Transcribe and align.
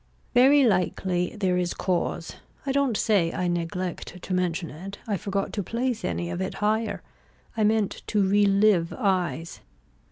Very 0.33 0.63
likely 0.63 1.35
there 1.39 1.57
is 1.59 1.75
cause. 1.75 2.37
I 2.65 2.71
don't 2.71 2.97
say 2.97 3.31
I 3.31 3.47
neglect 3.47 4.19
to 4.19 4.33
mention 4.33 4.71
it. 4.71 4.97
I 5.05 5.15
forgot 5.15 5.53
to 5.53 5.61
place 5.61 6.03
any 6.03 6.31
of 6.31 6.41
it 6.41 6.55
higher. 6.55 7.03
I 7.55 7.63
meant 7.63 8.01
to 8.07 8.27
relive 8.27 8.95
eyes. 8.97 9.59